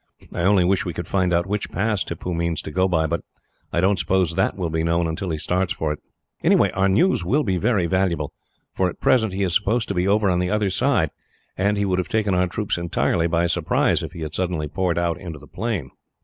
[0.33, 3.21] I only wish we could find out which pass Tippoo means to go by, but
[3.71, 5.99] I don't suppose that will be known until he starts for it.
[6.43, 8.31] Anyhow, our news will be very valuable,
[8.73, 11.11] for at present he is supposed to be over on the other side,
[11.55, 14.97] and he would have taken our troops entirely by surprise, if he had suddenly poured
[14.97, 15.91] out onto the plain.